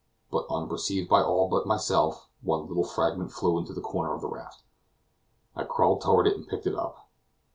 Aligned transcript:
But, 0.31 0.47
unperceived 0.49 1.07
by 1.07 1.21
all 1.21 1.47
but 1.47 1.67
myself, 1.67 2.27
one 2.41 2.65
little 2.67 2.83
fragment 2.83 3.31
flew 3.31 3.59
into 3.59 3.73
a 3.73 3.81
corner 3.81 4.15
of 4.15 4.21
the 4.21 4.29
raft. 4.29 4.63
I 5.55 5.63
crawled 5.63 6.01
toward 6.01 6.25
it 6.25 6.35
and 6.35 6.47
picked 6.47 6.65
it 6.65 6.73
up. 6.73 7.07